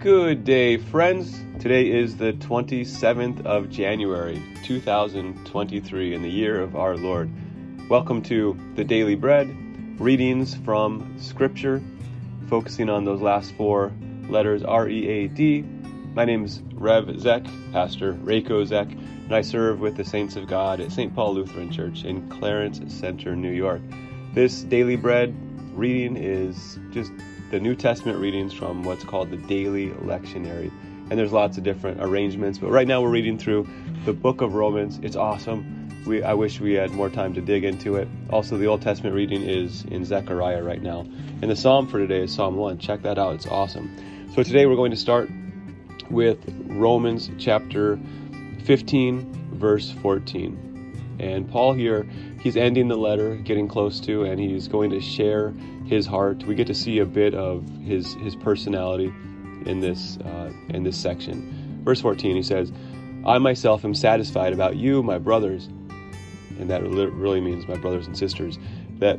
Good 0.00 0.44
day, 0.44 0.78
friends. 0.78 1.38
Today 1.58 1.90
is 1.90 2.16
the 2.16 2.32
27th 2.32 3.44
of 3.44 3.68
January, 3.68 4.42
2023, 4.64 6.14
in 6.14 6.22
the 6.22 6.30
year 6.30 6.62
of 6.62 6.74
our 6.74 6.96
Lord. 6.96 7.30
Welcome 7.90 8.22
to 8.22 8.58
the 8.76 8.82
Daily 8.82 9.14
Bread, 9.14 9.54
readings 10.00 10.54
from 10.54 11.18
Scripture, 11.18 11.82
focusing 12.48 12.88
on 12.88 13.04
those 13.04 13.20
last 13.20 13.52
four 13.56 13.92
letters 14.30 14.62
R 14.62 14.88
E 14.88 15.06
A 15.06 15.28
D. 15.28 15.60
My 16.14 16.24
name 16.24 16.46
is 16.46 16.62
Rev 16.72 17.20
Zek, 17.20 17.44
Pastor 17.70 18.14
Reiko 18.14 18.64
Zek, 18.64 18.90
and 18.90 19.34
I 19.34 19.42
serve 19.42 19.80
with 19.80 19.98
the 19.98 20.04
Saints 20.06 20.34
of 20.34 20.46
God 20.46 20.80
at 20.80 20.92
St. 20.92 21.14
Paul 21.14 21.34
Lutheran 21.34 21.70
Church 21.70 22.04
in 22.04 22.26
Clarence 22.30 22.80
Center, 22.90 23.36
New 23.36 23.52
York. 23.52 23.82
This 24.32 24.62
Daily 24.62 24.96
Bread 24.96 25.36
reading 25.74 26.16
is 26.16 26.78
just 26.90 27.12
the 27.50 27.58
New 27.58 27.74
Testament 27.74 28.18
readings 28.18 28.52
from 28.52 28.84
what's 28.84 29.02
called 29.02 29.30
the 29.30 29.36
Daily 29.36 29.88
Lectionary. 29.90 30.70
And 31.10 31.18
there's 31.18 31.32
lots 31.32 31.58
of 31.58 31.64
different 31.64 32.00
arrangements, 32.00 32.58
but 32.58 32.70
right 32.70 32.86
now 32.86 33.02
we're 33.02 33.10
reading 33.10 33.38
through 33.38 33.68
the 34.04 34.12
book 34.12 34.40
of 34.40 34.54
Romans. 34.54 35.00
It's 35.02 35.16
awesome. 35.16 35.88
We, 36.06 36.22
I 36.22 36.34
wish 36.34 36.60
we 36.60 36.74
had 36.74 36.92
more 36.92 37.10
time 37.10 37.34
to 37.34 37.40
dig 37.40 37.64
into 37.64 37.96
it. 37.96 38.06
Also, 38.30 38.56
the 38.56 38.66
Old 38.66 38.82
Testament 38.82 39.16
reading 39.16 39.42
is 39.42 39.84
in 39.84 40.04
Zechariah 40.04 40.62
right 40.62 40.80
now. 40.80 41.00
And 41.42 41.50
the 41.50 41.56
psalm 41.56 41.88
for 41.88 41.98
today 41.98 42.22
is 42.22 42.32
Psalm 42.32 42.56
1. 42.56 42.78
Check 42.78 43.02
that 43.02 43.18
out, 43.18 43.34
it's 43.34 43.46
awesome. 43.46 44.28
So 44.34 44.44
today 44.44 44.66
we're 44.66 44.76
going 44.76 44.92
to 44.92 44.96
start 44.96 45.28
with 46.08 46.38
Romans 46.66 47.30
chapter 47.38 47.98
15, 48.64 49.56
verse 49.58 49.90
14. 49.90 50.69
And 51.20 51.46
Paul 51.50 51.74
here, 51.74 52.08
he's 52.40 52.56
ending 52.56 52.88
the 52.88 52.96
letter, 52.96 53.36
getting 53.36 53.68
close 53.68 54.00
to, 54.00 54.24
and 54.24 54.40
he's 54.40 54.68
going 54.68 54.88
to 54.90 55.02
share 55.02 55.52
his 55.84 56.06
heart. 56.06 56.44
We 56.46 56.54
get 56.54 56.66
to 56.68 56.74
see 56.74 56.98
a 57.00 57.04
bit 57.04 57.34
of 57.34 57.68
his 57.82 58.14
his 58.14 58.34
personality 58.34 59.12
in 59.66 59.80
this 59.80 60.16
uh, 60.16 60.50
in 60.70 60.82
this 60.82 60.96
section. 60.96 61.82
Verse 61.84 62.00
14, 62.00 62.36
he 62.36 62.42
says, 62.42 62.72
"I 63.26 63.36
myself 63.36 63.84
am 63.84 63.94
satisfied 63.94 64.54
about 64.54 64.76
you, 64.76 65.02
my 65.02 65.18
brothers," 65.18 65.68
and 66.58 66.70
that 66.70 66.82
really 66.82 67.40
means 67.42 67.68
my 67.68 67.76
brothers 67.76 68.06
and 68.06 68.16
sisters, 68.16 68.58
that 68.98 69.18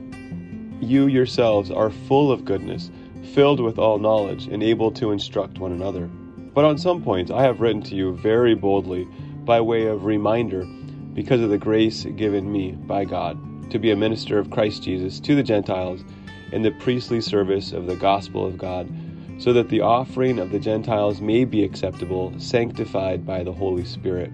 you 0.82 1.06
yourselves 1.06 1.70
are 1.70 1.92
full 1.92 2.32
of 2.32 2.46
goodness, 2.46 2.90
filled 3.36 3.60
with 3.60 3.78
all 3.78 4.00
knowledge, 4.00 4.48
and 4.48 4.64
able 4.64 4.90
to 4.94 5.12
instruct 5.12 5.60
one 5.60 5.72
another. 5.72 6.08
But 6.08 6.66
on 6.66 6.80
some 6.80 7.04
points 7.04 7.30
I 7.30 7.44
have 7.44 7.62
written 7.62 7.84
to 7.84 7.96
you 7.96 8.16
very 8.16 8.56
boldly, 8.56 9.08
by 9.46 9.62
way 9.62 9.86
of 9.86 10.06
reminder, 10.06 10.66
because 11.14 11.42
of 11.42 11.50
the 11.50 11.58
grace 11.58 12.06
given 12.16 12.52
me 12.52 12.72
by 12.72 13.06
God, 13.06 13.70
to 13.72 13.80
be 13.80 13.92
a 13.92 13.96
minister 13.96 14.38
of 14.38 14.50
Christ 14.50 14.84
Jesus 14.84 15.20
to 15.22 15.36
the 15.36 15.44
Gentiles 15.44 16.04
in 16.52 16.62
the 16.62 16.72
priestly 16.72 17.22
service 17.22 17.72
of 17.72 17.88
the 17.88 17.96
gospel 17.96 18.46
of 18.46 18.58
God, 18.58 18.90
so 19.38 19.54
that 19.54 19.70
the 19.70 19.82
offering 19.82 20.40
of 20.40 20.52
the 20.52 20.60
Gentiles 20.60 21.22
may 21.22 21.46
be 21.46 21.64
acceptable, 21.64 22.34
sanctified 22.38 23.26
by 23.26 23.44
the 23.44 23.52
Holy 23.52 23.86
Spirit. 23.86 24.32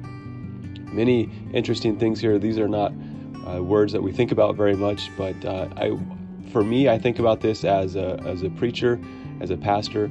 Many 0.91 1.29
interesting 1.53 1.97
things 1.97 2.19
here. 2.19 2.39
These 2.39 2.59
are 2.59 2.67
not 2.67 2.91
uh, 3.47 3.63
words 3.63 3.93
that 3.93 4.01
we 4.01 4.11
think 4.11 4.31
about 4.31 4.55
very 4.55 4.75
much, 4.75 5.09
but 5.17 5.35
uh, 5.45 5.67
I, 5.77 5.97
for 6.51 6.63
me, 6.63 6.89
I 6.89 6.97
think 6.97 7.19
about 7.19 7.41
this 7.41 7.63
as 7.63 7.95
a, 7.95 8.19
as 8.25 8.43
a 8.43 8.49
preacher, 8.49 8.99
as 9.39 9.49
a 9.49 9.57
pastor. 9.57 10.09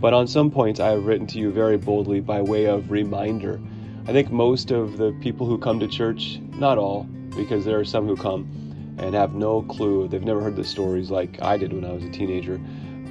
But 0.00 0.12
on 0.14 0.28
some 0.28 0.50
points, 0.50 0.78
I 0.78 0.90
have 0.90 1.04
written 1.04 1.26
to 1.28 1.38
you 1.38 1.50
very 1.50 1.76
boldly 1.76 2.20
by 2.20 2.40
way 2.40 2.66
of 2.66 2.90
reminder. 2.90 3.60
I 4.08 4.12
think 4.12 4.32
most 4.32 4.70
of 4.70 4.96
the 4.96 5.12
people 5.20 5.46
who 5.46 5.58
come 5.58 5.78
to 5.80 5.86
church, 5.86 6.40
not 6.54 6.78
all, 6.78 7.02
because 7.36 7.66
there 7.66 7.78
are 7.78 7.84
some 7.84 8.06
who 8.06 8.16
come, 8.16 8.48
and 8.96 9.14
have 9.14 9.34
no 9.34 9.60
clue. 9.60 10.08
They've 10.08 10.24
never 10.24 10.40
heard 10.40 10.56
the 10.56 10.64
stories 10.64 11.10
like 11.10 11.42
I 11.42 11.58
did 11.58 11.74
when 11.74 11.84
I 11.84 11.92
was 11.92 12.02
a 12.04 12.10
teenager. 12.10 12.58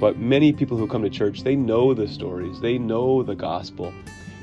But 0.00 0.18
many 0.18 0.52
people 0.52 0.76
who 0.76 0.88
come 0.88 1.02
to 1.02 1.08
church, 1.08 1.44
they 1.44 1.54
know 1.54 1.94
the 1.94 2.08
stories, 2.08 2.60
they 2.60 2.78
know 2.78 3.22
the 3.22 3.36
gospel, 3.36 3.94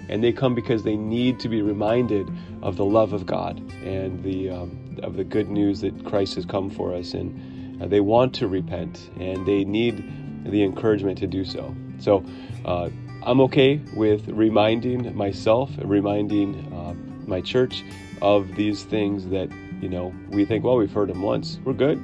and 0.08 0.23
they 0.23 0.31
come 0.31 0.56
because 0.56 0.83
they 0.83 0.95
need 0.95 1.42
to 1.42 1.50
be 1.50 1.61
reminded 1.61 2.31
of 2.61 2.77
the 2.77 2.86
love 2.86 3.11
of 3.11 3.26
God 3.26 3.60
and 3.83 4.23
the 4.23 4.52
um, 4.52 4.98
of 5.04 5.17
the 5.17 5.26
good 5.26 5.49
news 5.49 5.82
that 5.82 6.05
Christ 6.05 6.36
has 6.36 6.45
come 6.45 6.70
for 6.70 6.93
us, 6.93 7.16
and 7.16 7.83
uh, 7.83 7.87
they 7.87 7.99
want 7.99 8.33
to 8.36 8.48
repent 8.48 9.10
and 9.20 9.45
they 9.45 9.66
need 9.66 10.45
the 10.45 10.64
encouragement 10.64 11.17
to 11.17 11.27
do 11.27 11.43
so. 11.43 11.76
So. 11.99 12.23
Uh, 12.64 12.89
I'm 13.25 13.41
okay 13.41 13.81
with 13.95 14.27
reminding 14.27 15.15
myself, 15.15 15.71
reminding 15.83 16.71
uh, 16.73 16.93
my 17.27 17.41
church 17.41 17.83
of 18.21 18.55
these 18.55 18.83
things 18.83 19.27
that 19.30 19.49
you 19.81 19.89
know, 19.89 20.13
we 20.30 20.45
think, 20.45 20.63
well, 20.63 20.77
we've 20.77 20.91
heard 20.91 21.09
them 21.09 21.21
once, 21.21 21.59
we're 21.63 21.73
good, 21.73 21.99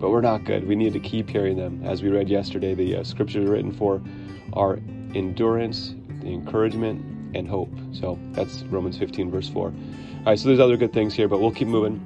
but 0.00 0.10
we're 0.10 0.20
not 0.20 0.44
good. 0.44 0.66
We 0.66 0.76
need 0.76 0.92
to 0.92 1.00
keep 1.00 1.28
hearing 1.28 1.56
them. 1.56 1.82
As 1.84 2.02
we 2.02 2.08
read 2.08 2.28
yesterday, 2.28 2.74
the 2.74 2.96
uh, 2.96 3.04
scriptures 3.04 3.48
written 3.48 3.72
for 3.72 4.02
our 4.52 4.76
endurance, 5.14 5.94
the 6.20 6.32
encouragement, 6.32 7.36
and 7.36 7.48
hope. 7.48 7.70
So 7.92 8.18
that's 8.32 8.62
Romans 8.64 8.98
15, 8.98 9.30
verse 9.30 9.48
4. 9.48 9.64
All 9.66 9.72
right, 10.24 10.38
so 10.38 10.48
there's 10.48 10.60
other 10.60 10.76
good 10.76 10.92
things 10.92 11.14
here, 11.14 11.28
but 11.28 11.40
we'll 11.40 11.50
keep 11.50 11.68
moving. 11.68 12.00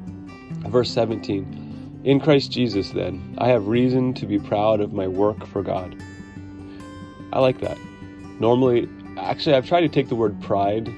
Verse 0.69 0.91
17 0.91 2.01
In 2.05 2.21
Christ 2.21 2.51
Jesus, 2.51 2.91
then, 2.91 3.35
I 3.39 3.49
have 3.49 3.67
reason 3.67 4.15
to 4.15 4.27
be 4.27 4.39
proud 4.39 4.81
of 4.81 4.93
my 4.93 5.07
work 5.07 5.47
for 5.47 5.63
God. 5.63 6.01
I 7.33 7.39
like 7.41 7.61
that. 7.61 7.79
Normally, 8.41 8.89
actually, 9.17 9.55
I've 9.55 9.69
tried 9.69 9.83
to 9.83 9.89
take 9.89 10.09
the 10.09 10.17
word 10.17 10.41
pride 10.41 10.89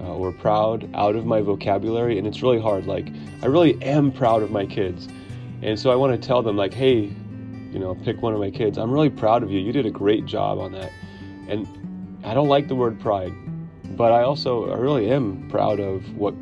uh, 0.00 0.14
or 0.14 0.32
proud 0.32 0.88
out 0.94 1.14
of 1.14 1.26
my 1.26 1.40
vocabulary, 1.40 2.18
and 2.18 2.26
it's 2.26 2.42
really 2.42 2.60
hard. 2.60 2.86
Like, 2.86 3.08
I 3.42 3.46
really 3.46 3.80
am 3.82 4.10
proud 4.10 4.42
of 4.42 4.50
my 4.50 4.66
kids, 4.66 5.06
and 5.62 5.78
so 5.78 5.90
I 5.90 5.94
want 5.94 6.20
to 6.20 6.26
tell 6.26 6.42
them, 6.42 6.56
like, 6.56 6.74
hey, 6.74 7.12
you 7.70 7.78
know, 7.78 7.94
pick 7.94 8.22
one 8.22 8.32
of 8.32 8.40
my 8.40 8.50
kids. 8.50 8.78
I'm 8.78 8.90
really 8.90 9.10
proud 9.10 9.42
of 9.42 9.50
you. 9.50 9.60
You 9.60 9.72
did 9.72 9.84
a 9.84 9.90
great 9.90 10.24
job 10.24 10.58
on 10.58 10.72
that. 10.72 10.90
And 11.48 11.68
I 12.24 12.32
don't 12.32 12.48
like 12.48 12.68
the 12.68 12.74
word 12.74 12.98
pride, 12.98 13.34
but 13.96 14.12
I 14.12 14.22
also 14.22 14.70
I 14.70 14.76
really 14.78 15.10
am 15.10 15.48
proud 15.50 15.78
of 15.78 16.16
what 16.16 16.34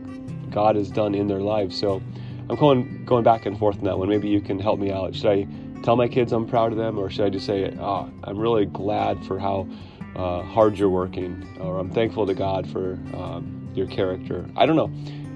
God 0.50 0.76
has 0.76 0.90
done 0.90 1.14
in 1.14 1.26
their 1.26 1.40
lives. 1.40 1.76
So 1.76 2.00
I'm 2.48 2.56
going 2.56 3.04
going 3.04 3.24
back 3.24 3.46
and 3.46 3.58
forth 3.58 3.78
on 3.78 3.84
that 3.84 3.98
one. 3.98 4.08
Maybe 4.08 4.28
you 4.28 4.40
can 4.40 4.60
help 4.60 4.78
me 4.78 4.92
out. 4.92 5.14
Should 5.14 5.26
I 5.26 5.48
tell 5.82 5.96
my 5.96 6.06
kids 6.06 6.32
I'm 6.32 6.46
proud 6.46 6.70
of 6.72 6.78
them, 6.78 6.98
or 6.98 7.10
should 7.10 7.24
I 7.24 7.30
just 7.30 7.46
say, 7.46 7.74
oh, 7.80 8.10
I'm 8.22 8.38
really 8.38 8.66
glad 8.66 9.24
for 9.24 9.38
how 9.38 9.68
uh, 10.16 10.42
hard 10.42 10.78
you're 10.78 10.90
working, 10.90 11.46
or 11.60 11.78
I'm 11.78 11.90
thankful 11.90 12.26
to 12.26 12.34
God 12.34 12.68
for 12.70 12.92
um, 13.14 13.68
your 13.74 13.86
character. 13.86 14.46
I 14.56 14.66
don't 14.66 14.76
know. 14.76 14.90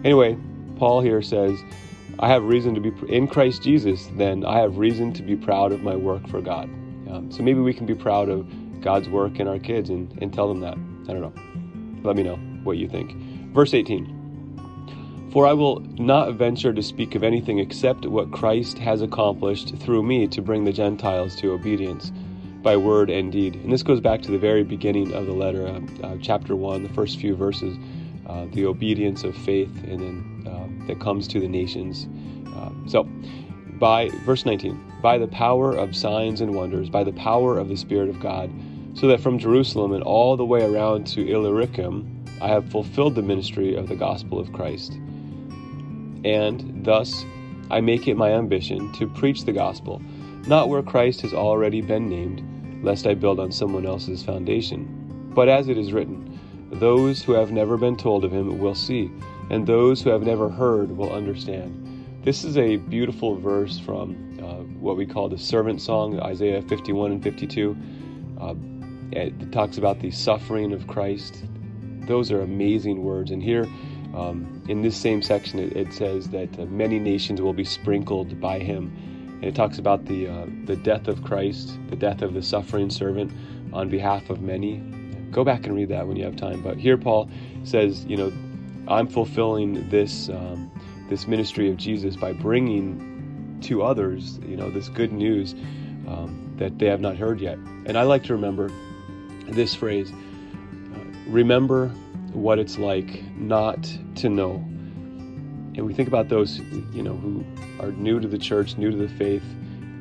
Anyway, 0.05 0.37
Paul 0.77 1.01
here 1.01 1.23
says, 1.23 1.59
I 2.21 2.29
have 2.29 2.45
reason 2.45 2.75
to 2.75 2.81
be 2.81 2.93
in 3.15 3.29
Christ 3.29 3.63
Jesus, 3.63 4.09
then 4.17 4.45
I 4.45 4.59
have 4.59 4.79
reason 4.79 5.13
to 5.15 5.23
be 5.23 5.37
proud 5.37 5.73
of 5.73 5.83
my 5.83 5.97
work 5.97 6.27
for 6.29 6.41
God. 6.41 6.65
Um, 7.11 7.31
so 7.31 7.43
maybe 7.43 7.61
we 7.61 7.73
can 7.73 7.87
be 7.87 7.95
proud 7.95 8.29
of 8.29 8.47
God's 8.81 9.09
work 9.09 9.41
in 9.41 9.49
our 9.49 9.59
kids 9.59 9.91
and, 9.91 10.17
and 10.21 10.33
tell 10.33 10.49
them 10.49 10.61
that. 10.61 10.77
I 11.09 11.13
don't 11.13 11.23
know. 11.23 11.33
Let 12.03 12.17
me 12.17 12.23
know 12.23 12.37
what 12.65 12.77
you 12.77 12.89
think. 12.89 13.13
Verse 13.53 13.75
18 13.75 15.31
For 15.33 15.47
I 15.47 15.53
will 15.53 15.81
not 15.81 16.35
venture 16.35 16.73
to 16.73 16.83
speak 16.83 17.15
of 17.15 17.23
anything 17.23 17.59
except 17.59 18.07
what 18.07 18.31
Christ 18.31 18.79
has 18.79 19.03
accomplished 19.03 19.77
through 19.77 20.03
me 20.03 20.27
to 20.29 20.43
bring 20.43 20.65
the 20.65 20.73
Gentiles 20.73 21.35
to 21.37 21.53
obedience 21.53 22.13
by 22.63 22.77
word 22.77 23.11
and 23.11 23.31
deed. 23.31 23.55
And 23.57 23.73
this 23.73 23.83
goes 23.83 24.01
back 24.01 24.23
to 24.23 24.31
the 24.31 24.39
very 24.39 24.65
beginning 24.65 25.13
of 25.13 25.27
the 25.27 25.33
letter, 25.33 25.67
uh, 25.67 26.07
uh, 26.07 26.17
chapter 26.21 26.57
1, 26.57 26.83
the 26.83 26.89
first 26.91 27.19
few 27.19 27.37
verses, 27.37 27.77
uh, 28.27 28.47
the 28.53 28.67
obedience 28.67 29.25
of 29.25 29.37
faith, 29.37 29.71
and 29.85 30.01
then 30.01 30.53
um, 30.53 30.85
that 30.87 31.01
comes 31.01 31.29
to 31.29 31.41
the 31.41 31.49
nations. 31.49 32.05
Um, 32.05 32.85
so, 32.87 33.05
by 33.79 34.09
verse 34.25 34.45
19, 34.45 34.93
by 35.01 35.19
the 35.19 35.29
power 35.29 35.73
of 35.77 35.95
signs 35.95 36.41
and 36.41 36.55
wonders, 36.55 36.91
by 36.91 37.05
the 37.05 37.13
power 37.13 37.59
of 37.59 37.69
the 37.69 37.77
Spirit 37.77 38.09
of 38.09 38.19
God, 38.21 38.51
so 38.95 39.07
that 39.07 39.21
from 39.21 39.39
Jerusalem 39.39 39.93
and 39.93 40.03
all 40.03 40.37
the 40.37 40.45
way 40.45 40.65
around 40.65 41.07
to 41.09 41.27
Illyricum, 41.27 42.25
I 42.41 42.49
have 42.49 42.69
fulfilled 42.71 43.15
the 43.15 43.23
ministry 43.23 43.77
of 43.77 43.89
the 43.89 43.97
gospel 43.97 44.41
of 44.41 44.53
Christ. 44.53 44.93
And 46.25 46.85
thus, 46.85 47.25
I 47.71 47.81
make 47.81 48.09
it 48.09 48.17
my 48.17 48.33
ambition 48.33 48.93
to 48.95 49.07
preach 49.07 49.45
the 49.45 49.53
gospel 49.53 50.03
not 50.49 50.71
where 50.71 50.83
Christ 50.83 51.21
has 51.21 51.35
already 51.35 51.83
been 51.83 52.09
named, 52.09 52.43
lest 52.83 53.07
I 53.07 53.15
build 53.15 53.41
on 53.41 53.53
someone 53.53 53.87
else's 53.87 54.23
foundation. 54.23 55.31
But 55.35 55.49
as 55.49 55.69
it 55.69 55.79
is 55.79 55.93
written, 55.93 56.39
those 56.73 57.23
who 57.23 57.33
have 57.33 57.51
never 57.51 57.77
been 57.77 57.97
told 57.97 58.25
of 58.25 58.33
him 58.33 58.59
will 58.59 58.75
see, 58.75 59.11
and 59.51 59.67
those 59.67 60.03
who 60.03 60.11
have 60.11 60.23
never 60.23 60.49
heard 60.49 60.97
will 60.97 61.13
understand. 61.13 61.85
This 62.25 62.45
is 62.45 62.59
a 62.59 62.77
beautiful 62.77 63.37
verse 63.37 63.79
from 63.79 64.39
uh, 64.43 64.63
what 64.81 64.97
we 64.97 65.07
call 65.07 65.29
the 65.29 65.39
servant 65.39 65.81
song, 65.81 66.21
Isaiah 66.21 66.63
51 66.63 67.13
and 67.13 67.23
52. 67.23 67.77
Uh, 68.41 68.55
it 69.13 69.53
talks 69.53 69.79
about 69.79 70.01
the 70.01 70.11
suffering 70.11 70.73
of 70.73 70.87
Christ. 70.87 71.45
Those 72.01 72.31
are 72.31 72.43
amazing 72.43 73.03
words. 73.03 73.31
And 73.31 73.43
here, 73.43 73.67
um, 74.15 74.63
in 74.69 74.83
this 74.83 74.97
same 74.97 75.23
section, 75.23 75.59
it, 75.59 75.77
it 75.77 75.93
says 75.93 76.29
that 76.31 76.59
uh, 76.59 76.67
many 76.67 76.99
nations 76.99 77.41
will 77.41 77.53
be 77.53 77.65
sprinkled 77.65 78.41
by 78.41 78.59
him. 78.59 78.93
And 79.41 79.45
it 79.45 79.55
talks 79.55 79.79
about 79.79 80.05
the, 80.07 80.29
uh, 80.29 80.47
the 80.65 80.77
death 80.77 81.09
of 81.09 81.23
Christ, 81.23 81.79
the 81.89 81.97
death 81.97 82.23
of 82.23 82.35
the 82.35 82.43
suffering 82.43 82.91
servant 82.91 83.33
on 83.73 83.89
behalf 83.89 84.31
of 84.31 84.41
many. 84.41 84.79
Go 85.31 85.45
back 85.45 85.67
and 85.67 85.75
read 85.75 85.89
that 85.91 86.07
when 86.07 86.17
you 86.17 86.25
have 86.25 86.37
time. 86.37 86.63
But 86.63 86.79
here 86.79 86.97
Paul 86.97 87.31
says, 87.65 88.05
you 88.07 88.17
know, 88.17 88.33
I'm 88.89 89.07
fulfilling 89.07 89.89
this, 89.91 90.29
um, 90.29 90.71
this 91.09 91.27
ministry 91.27 91.71
of 91.71 91.77
Jesus 91.77 92.17
by 92.17 92.33
bringing 92.33 93.59
to 93.63 93.83
others, 93.83 94.39
you 94.47 94.57
know, 94.57 94.71
this 94.71 94.89
good 94.89 95.13
news 95.13 95.55
um, 96.07 96.55
that 96.57 96.79
they 96.79 96.87
have 96.87 97.01
not 97.01 97.17
heard 97.17 97.41
yet. 97.41 97.59
And 97.87 97.97
I 97.97 98.03
like 98.03 98.25
to 98.25 98.33
remember 98.33 98.71
this 99.49 99.75
phrase 99.75 100.13
remember 101.29 101.89
what 102.33 102.59
it's 102.59 102.79
like 102.79 103.23
not 103.37 103.83
to 104.17 104.29
know. 104.29 104.65
And 105.79 105.87
we 105.87 105.95
think 105.95 106.09
about 106.09 106.29
those, 106.29 106.59
you 106.93 107.05
know, 107.05 107.15
who 107.15 107.45
are 107.79 107.93
new 107.93 108.19
to 108.19 108.27
the 108.27 108.37
church, 108.37 108.77
new 108.77 108.91
to 108.91 108.97
the 108.97 109.09
faith, 109.09 109.45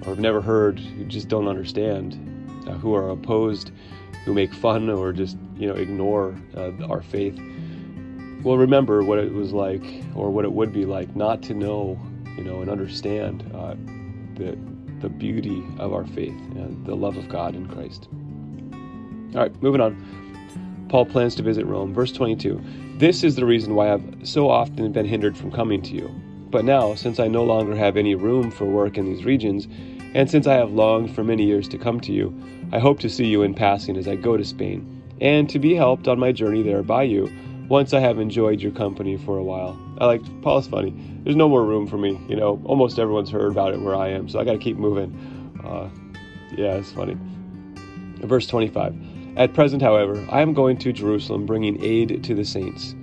or 0.01 0.07
have 0.07 0.19
never 0.19 0.41
heard, 0.41 0.79
who 0.79 1.06
just 1.06 1.27
don't 1.27 1.47
understand, 1.47 2.15
uh, 2.68 2.71
who 2.74 2.95
are 2.95 3.09
opposed, 3.12 3.69
who 4.25 4.33
make 4.33 4.51
fun 4.56 4.89
or 4.89 5.13
just, 5.13 5.38
you 5.56 5.68
know, 5.68 5.75
ignore 5.75 6.35
uh, 6.56 6.71
our 6.89 7.03
faith. 7.03 7.39
Well, 8.41 8.57
remember 8.57 9.03
what 9.03 9.19
it 9.19 9.31
was 9.31 9.53
like, 9.53 9.83
or 10.15 10.31
what 10.31 10.45
it 10.45 10.51
would 10.51 10.74
be 10.74 10.85
like, 10.85 11.15
not 11.15 11.44
to 11.44 11.53
know, 11.53 12.00
you 12.35 12.44
know, 12.44 12.62
and 12.62 12.71
understand 12.71 13.44
uh, 13.53 13.75
the 14.33 14.57
the 15.00 15.09
beauty 15.09 15.63
of 15.77 15.94
our 15.94 16.07
faith 16.07 16.33
and 16.56 16.83
the 16.88 16.95
love 16.95 17.18
of 17.18 17.29
God 17.29 17.53
in 17.53 17.68
Christ. 17.68 18.09
All 19.35 19.41
right, 19.41 19.62
moving 19.62 19.79
on. 19.79 20.26
Paul 20.89 21.06
plans 21.06 21.36
to 21.36 21.44
visit 21.44 21.66
Rome. 21.66 21.94
Verse 21.94 22.12
22 22.12 22.62
This 22.98 23.24
is 23.24 23.36
the 23.36 23.45
reason 23.45 23.75
why 23.75 23.94
I've 23.94 24.16
so 24.24 24.50
often 24.50 24.92
been 24.92 25.06
hindered 25.06 25.38
from 25.38 25.51
coming 25.51 25.81
to 25.84 25.94
you. 25.94 26.10
But 26.50 26.63
now, 26.63 26.95
since 26.95 27.19
I 27.19 27.28
no 27.28 27.44
longer 27.44 27.75
have 27.75 27.98
any 27.98 28.16
room 28.16 28.51
for 28.51 28.66
work 28.66 28.98
in 28.98 29.06
these 29.06 29.25
regions, 29.25 29.68
and 30.13 30.30
since 30.30 30.48
I 30.48 30.54
have 30.54 30.72
longed 30.72 31.13
for 31.13 31.24
many 31.24 31.44
years 31.44 31.68
to 31.69 31.78
come 31.78 32.00
to 32.01 32.13
you, 32.13 32.34
I 32.72 32.80
hope 32.80 33.00
to 33.01 33.10
see 33.10 33.25
you 33.25 33.44
in 33.44 33.54
passing 33.54 33.98
as 33.98 34.07
I 34.07 34.16
go 34.16 34.38
to 34.38 34.45
Spain, 34.45 35.04
and 35.19 35.50
to 35.50 35.60
be 35.60 35.75
helped 35.75 36.07
on 36.07 36.19
my 36.19 36.31
journey 36.31 36.63
there 36.63 36.84
by 36.84 37.04
you, 37.04 37.30
once 37.68 37.94
I 37.94 38.00
have 38.00 38.18
enjoyed 38.18 38.62
your 38.62 38.72
company 38.72 39.18
for 39.18 39.38
a 39.38 39.44
while. 39.44 39.78
I 40.00 40.06
like 40.06 40.42
Paul's 40.42 40.68
funny. 40.68 40.94
There's 41.24 41.36
no 41.36 41.50
more 41.50 41.66
room 41.66 41.86
for 41.86 41.98
me. 41.98 42.19
You 42.30 42.38
know, 42.38 42.62
almost 42.63 42.98
everyone's 42.98 43.30
heard 43.30 43.51
about 43.51 43.74
it 43.74 43.81
where 43.81 43.95
I 43.95 44.07
am, 44.10 44.30
so 44.30 44.39
I 44.39 44.45
got 44.45 44.54
to 44.54 44.57
keep 44.57 44.78
moving. 44.78 45.12
Uh, 45.63 45.89
yeah, 46.56 46.75
it's 46.75 46.92
funny. 46.92 47.18
Verse 48.25 48.48
25. 48.48 48.95
At 49.38 49.54
present, 49.54 49.84
however, 49.84 50.25
I 50.31 50.42
am 50.42 50.56
going 50.56 50.78
to 50.80 50.92
Jerusalem 50.92 51.45
bringing 51.45 51.84
aid 51.84 52.24
to 52.24 52.34
the 52.34 52.44
saints. 52.44 52.95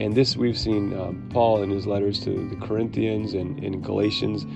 And 0.00 0.14
this 0.14 0.34
we've 0.34 0.56
seen 0.56 0.98
um, 0.98 1.28
Paul 1.30 1.62
in 1.62 1.68
his 1.68 1.86
letters 1.86 2.18
to 2.20 2.48
the 2.48 2.56
Corinthians 2.56 3.34
and 3.34 3.62
in 3.62 3.82
Galatians. 3.82 4.46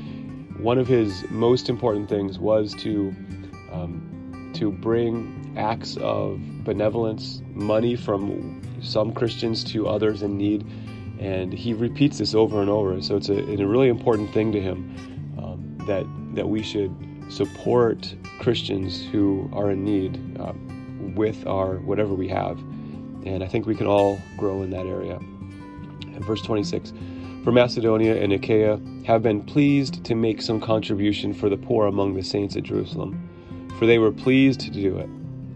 One 0.58 0.78
of 0.78 0.88
his 0.88 1.26
most 1.28 1.68
important 1.68 2.08
things 2.08 2.38
was 2.38 2.72
to 2.76 3.14
um, 3.70 4.50
to 4.54 4.72
bring 4.72 5.52
acts 5.58 5.98
of 5.98 6.40
benevolence, 6.64 7.42
money 7.50 7.94
from 7.94 8.62
some 8.80 9.12
Christians 9.12 9.62
to 9.64 9.86
others 9.86 10.22
in 10.22 10.38
need, 10.38 10.66
and 11.20 11.52
he 11.52 11.74
repeats 11.74 12.16
this 12.16 12.34
over 12.34 12.62
and 12.62 12.70
over. 12.70 13.02
So 13.02 13.16
it's 13.16 13.28
a, 13.28 13.38
a 13.38 13.66
really 13.66 13.88
important 13.88 14.32
thing 14.32 14.50
to 14.52 14.60
him 14.62 15.36
um, 15.36 15.76
that 15.86 16.06
that 16.36 16.48
we 16.48 16.62
should 16.62 16.90
support 17.28 18.14
Christians 18.40 19.04
who 19.04 19.50
are 19.52 19.70
in 19.70 19.84
need. 19.84 20.40
Uh, 20.40 20.54
with 21.14 21.46
our 21.46 21.76
whatever 21.76 22.14
we 22.14 22.28
have. 22.28 22.58
And 23.24 23.42
I 23.42 23.46
think 23.46 23.66
we 23.66 23.74
can 23.74 23.86
all 23.86 24.20
grow 24.36 24.62
in 24.62 24.70
that 24.70 24.86
area. 24.86 25.16
And 25.16 26.24
verse 26.24 26.42
26 26.42 26.92
For 27.44 27.52
Macedonia 27.52 28.16
and 28.16 28.32
Achaia 28.32 28.80
have 29.06 29.22
been 29.22 29.42
pleased 29.42 30.04
to 30.04 30.14
make 30.14 30.42
some 30.42 30.60
contribution 30.60 31.32
for 31.32 31.48
the 31.48 31.56
poor 31.56 31.86
among 31.86 32.14
the 32.14 32.22
saints 32.22 32.56
at 32.56 32.62
Jerusalem, 32.62 33.28
for 33.78 33.86
they 33.86 33.98
were 33.98 34.12
pleased 34.12 34.60
to 34.60 34.70
do 34.70 34.98
it. 34.98 35.08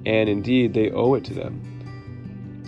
And 0.05 0.29
indeed, 0.29 0.75
they 0.75 0.91
owe 0.91 1.15
it 1.15 1.25
to 1.25 1.35
them. 1.35 1.61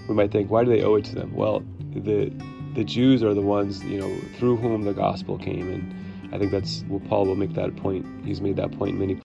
We 0.09 0.15
might 0.15 0.31
think, 0.31 0.51
why 0.51 0.65
do 0.65 0.71
they 0.71 0.83
owe 0.83 0.95
it 0.95 1.05
to 1.07 1.15
them? 1.15 1.35
Well, 1.35 1.65
the 1.95 2.33
the 2.75 2.85
Jews 2.85 3.23
are 3.23 3.35
the 3.35 3.41
ones, 3.41 3.85
you 3.85 4.01
know, 4.01 4.19
through 4.37 4.57
whom 4.57 4.83
the 4.83 4.93
gospel 4.93 5.39
came, 5.39 5.73
and 5.73 6.35
I 6.35 6.39
think 6.39 6.51
that's 6.51 6.85
well, 6.89 7.01
Paul 7.09 7.27
will 7.27 7.37
make 7.37 7.55
that 7.55 7.77
point. 7.77 8.05
He's 8.25 8.41
made 8.41 8.57
that 8.57 8.73
point 8.73 8.99
many 8.99 9.13